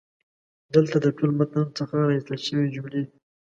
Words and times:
دلته 0.73 0.95
د 1.03 1.07
ټول 1.17 1.31
متن 1.39 1.65
څخه 1.79 1.93
را 1.99 2.07
ایستل 2.15 2.39
شوي 2.47 2.67
جملې 2.75 3.01
دي: 3.05 3.15